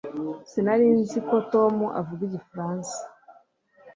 Sinari 0.49 0.87
nzi 0.99 1.19
ko 1.27 1.35
Tom 1.51 1.75
avuga 1.99 2.21
igifaransa 2.29 2.95